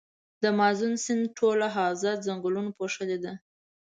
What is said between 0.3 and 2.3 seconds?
د مازون سیند ټوله حوزه